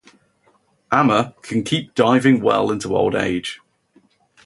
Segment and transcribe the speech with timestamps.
[0.91, 3.59] "Ama" can keep diving well into old age.